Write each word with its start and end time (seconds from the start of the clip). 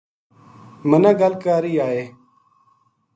منا 0.89 1.11
گل 1.19 1.33
کاری 1.43 1.73
آئے‘‘ 1.87 2.03